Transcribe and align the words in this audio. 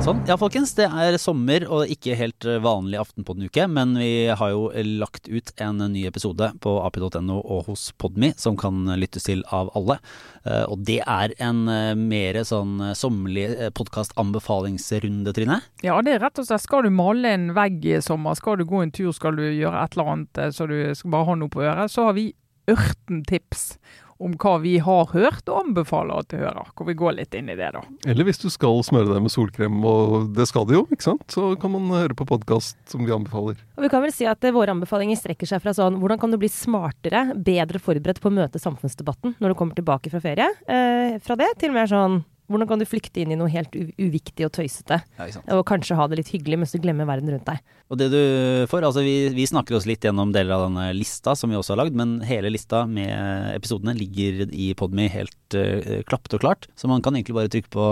Sånn. 0.00 0.22
Ja, 0.24 0.38
folkens. 0.40 0.70
Det 0.78 0.86
er 0.88 1.16
sommer 1.20 1.66
og 1.68 1.90
ikke 1.92 2.14
helt 2.16 2.46
eh, 2.48 2.56
vanlig 2.64 2.96
Aftenpodden-uke, 3.02 3.66
men 3.68 3.92
vi 4.00 4.30
har 4.32 4.52
jo 4.54 4.70
lagt 5.02 5.28
ut 5.28 5.52
en 5.60 5.82
ny 5.92 6.06
episode 6.08 6.48
på 6.64 6.72
ap.no 6.86 7.36
og 7.42 7.68
hos 7.68 7.90
Podme 8.00 8.30
som 8.40 8.56
kan 8.56 8.86
lyttes 8.96 9.28
til 9.28 9.42
av 9.52 9.68
alle. 9.76 9.98
Eh, 10.46 10.64
Og 10.64 10.80
det 10.88 11.02
er 11.04 11.34
en 11.44 11.60
eh, 11.68 11.92
mer 11.98 12.40
sånn 12.48 12.94
sommerlig 12.96 13.68
podkast-anbefalingsrunde, 13.76 15.36
Trine. 15.36 15.60
Ja, 15.84 16.00
det 16.00 16.16
er 16.16 16.24
rett 16.24 16.40
og 16.40 16.48
slett. 16.48 16.64
Skal 16.64 16.88
du 16.88 16.94
male 16.94 17.34
en 17.36 17.50
vegg 17.58 17.84
i 17.84 17.98
sommer, 18.00 18.38
skal 18.40 18.56
du 18.62 18.64
gå 18.70 18.80
en 18.86 18.94
tur, 18.94 19.12
skal 19.12 19.36
du 19.36 19.44
gjøre 19.44 19.84
et 19.84 19.98
eller 19.98 20.14
annet 20.14 20.44
eh, 20.46 20.52
så 20.56 20.70
du 20.72 20.78
skal 20.96 21.12
bare 21.18 21.28
ha 21.34 21.36
noe 21.42 21.52
på 21.52 21.66
øret, 21.68 21.92
så 21.92 22.08
har 22.08 22.16
vi 22.16 22.30
ørten 22.70 23.24
tips 23.28 23.72
om 24.18 24.34
hva 24.34 24.56
vi 24.62 24.74
har 24.82 25.10
hørt 25.12 25.46
og 25.46 25.60
anbefaler 25.62 26.22
at 26.22 26.30
du 26.32 26.38
hører. 26.40 26.70
Hvor 26.74 26.88
vi 26.88 26.96
går 26.98 27.14
litt 27.20 27.36
inn 27.38 27.50
i 27.52 27.56
det, 27.58 27.70
da. 27.76 27.82
Eller 28.08 28.26
hvis 28.26 28.40
du 28.42 28.48
skal 28.50 28.80
smøre 28.86 29.12
deg 29.12 29.22
med 29.22 29.32
solkrem, 29.32 29.78
og 29.86 30.32
det 30.34 30.48
skal 30.50 30.66
du 30.66 30.74
jo, 30.74 30.84
ikke 30.90 31.06
sant? 31.06 31.26
Så 31.30 31.52
kan 31.62 31.72
man 31.74 31.86
høre 31.94 32.16
på 32.18 32.26
podkast 32.28 32.78
som 32.90 33.04
vi 33.06 33.14
anbefaler. 33.14 33.60
Og 33.78 33.86
vi 33.86 33.92
kan 33.92 34.02
vel 34.02 34.14
si 34.14 34.26
at 34.28 34.42
eh, 34.42 34.54
våre 34.54 34.74
anbefalinger 34.74 35.20
strekker 35.20 35.50
seg 35.50 35.62
fra 35.62 35.74
sånn 35.76 36.00
hvordan 36.02 36.20
kan 36.20 36.34
du 36.34 36.40
bli 36.40 36.50
smartere, 36.50 37.28
bedre 37.34 37.82
forberedt 37.82 38.22
på 38.22 38.32
å 38.32 38.36
møte 38.40 38.62
samfunnsdebatten 38.62 39.38
når 39.38 39.54
du 39.54 39.58
kommer 39.60 39.78
tilbake 39.78 40.10
fra 40.10 40.22
ferie, 40.24 40.50
eh, 40.66 41.20
fra 41.22 41.38
det 41.38 41.52
til 41.62 41.74
mer 41.76 41.90
sånn 41.90 42.22
hvordan 42.48 42.68
kan 42.70 42.80
du 42.80 42.86
flykte 42.88 43.20
inn 43.22 43.32
i 43.34 43.38
noe 43.38 43.50
helt 43.52 43.74
uviktig 43.76 44.46
og 44.46 44.52
tøysete, 44.56 45.00
Ja, 45.18 45.26
og 45.58 45.66
kanskje 45.68 45.96
ha 45.98 46.06
det 46.08 46.20
litt 46.20 46.30
hyggelig 46.32 46.58
mens 46.62 46.72
du 46.72 46.80
glemmer 46.82 47.08
verden 47.08 47.30
rundt 47.34 47.46
deg. 47.48 47.60
Og 47.88 48.00
det 48.00 48.08
du 48.12 48.22
får, 48.68 48.86
altså 48.88 49.04
vi, 49.04 49.28
vi 49.36 49.46
snakker 49.48 49.76
oss 49.76 49.88
litt 49.88 50.04
gjennom 50.04 50.32
deler 50.32 50.56
av 50.56 50.66
denne 50.66 50.88
lista 50.96 51.34
som 51.36 51.52
vi 51.52 51.58
også 51.58 51.74
har 51.74 51.82
lagd, 51.84 51.98
men 51.98 52.18
hele 52.28 52.52
lista 52.52 52.84
med 52.88 53.52
episodene 53.54 53.96
ligger 53.96 54.46
i 54.48 54.72
Podme 54.78 55.08
helt 55.12 55.56
uh, 55.56 56.00
klappet 56.08 56.38
og 56.38 56.44
klart. 56.44 56.68
Så 56.76 56.90
man 56.90 57.04
kan 57.04 57.16
egentlig 57.16 57.36
bare 57.36 57.52
trykke 57.52 57.72
på 57.72 57.88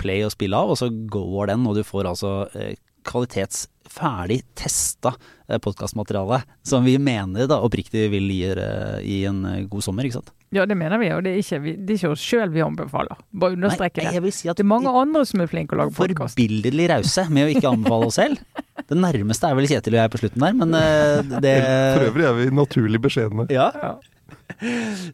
play 0.00 0.24
og 0.24 0.34
spille 0.34 0.56
av, 0.56 0.72
og 0.72 0.80
så 0.80 0.90
går 0.90 1.52
den, 1.52 1.68
og 1.68 1.76
du 1.76 1.84
får 1.86 2.12
altså 2.12 2.34
uh, 2.52 2.74
kvalitets 3.06 3.66
ferdig 3.96 4.42
testa 4.58 5.14
uh, 5.14 5.58
podkastmateriale 5.62 6.42
som 6.66 6.84
vi 6.84 6.96
mener 7.00 7.48
da 7.48 7.60
oppriktig 7.64 8.08
vil 8.12 8.26
gi, 8.32 8.50
uh, 8.58 8.98
gi 9.00 9.22
en 9.30 9.44
uh, 9.46 9.60
god 9.70 9.86
sommer, 9.86 10.08
ikke 10.08 10.18
sant? 10.18 10.32
Ja, 10.54 10.66
det 10.68 10.76
mener 10.78 11.00
vi, 11.02 11.08
og 11.14 11.24
det 11.26 11.34
er 11.34 11.40
ikke, 11.42 11.60
vi, 11.64 11.74
det 11.78 11.94
er 11.94 12.00
ikke 12.00 12.12
oss 12.14 12.24
sjøl 12.24 12.52
vi 12.54 12.62
anbefaler. 12.64 13.18
Bare 13.34 13.56
understreke 13.58 14.02
Nei, 14.02 14.08
det. 14.10 14.16
jeg 14.18 14.24
vil 14.26 14.34
si 14.34 14.50
at 14.50 14.58
Det 14.58 14.66
er 14.66 14.70
mange 14.70 14.92
andre 14.92 15.24
som 15.28 15.42
er 15.42 15.50
flinke 15.50 15.76
å 15.76 15.80
lage 15.82 15.96
podkast. 15.96 16.36
forbilledlig 16.36 16.90
rause 16.92 17.26
med 17.30 17.48
å 17.48 17.54
ikke 17.54 17.72
anbefale 17.72 18.10
oss 18.10 18.18
selv. 18.20 18.42
Det 18.86 18.98
nærmeste 18.98 19.48
er 19.48 19.58
vel 19.58 19.70
Kjetil 19.70 19.96
og 19.96 20.02
jeg 20.02 20.12
på 20.12 20.20
slutten 20.22 20.44
der, 20.46 20.58
men 20.60 20.76
det 21.46 21.56
For 21.96 22.10
øvrig 22.10 22.28
er 22.28 22.36
vi 22.38 22.50
naturlig 22.54 23.02
beskjedne. 23.08 23.48
Ja. 23.54 23.70
Ja. 23.82 23.96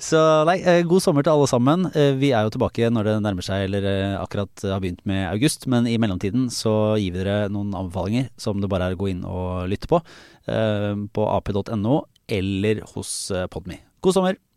Så 0.03 0.21
nei, 0.49 0.59
eh, 0.61 0.83
god 0.87 1.03
sommer 1.03 1.25
til 1.25 1.33
alle 1.35 1.49
sammen. 1.51 1.87
Eh, 1.97 2.13
Vi 2.21 2.31
er 2.33 2.47
jo 2.47 2.53
tilbake 2.55 2.91
når 2.93 3.09
det 3.09 3.17
nærmer 3.25 3.47
seg, 3.47 3.67
eller 3.67 3.87
eh, 3.89 4.21
akkurat 4.21 4.65
har 4.69 4.81
begynt 4.83 5.03
med 5.09 5.27
august. 5.31 5.67
Men 5.67 5.87
i 5.91 5.99
mellomtiden 5.99 6.49
så 6.53 6.95
gir 7.01 7.13
vi 7.17 7.23
dere 7.25 7.51
noen 7.53 7.75
anbefalinger 7.75 8.31
som 8.41 8.61
det 8.63 8.71
bare 8.71 8.91
er 8.91 8.97
å 8.97 9.03
gå 9.03 9.11
inn 9.11 9.25
og 9.27 9.69
lytte 9.73 9.91
på. 9.91 10.03
På 10.43 11.27
ap.no 11.31 12.01
eller 12.29 12.83
hos 12.95 13.31
Podme. 13.51 13.79
God 14.03 14.19
sommer! 14.19 14.52